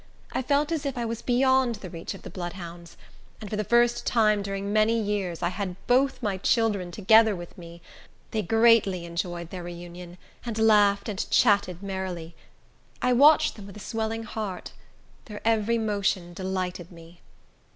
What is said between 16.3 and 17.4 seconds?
delighted me.